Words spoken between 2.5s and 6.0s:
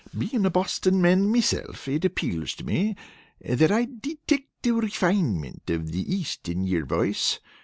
to me, that I detict the refinemint of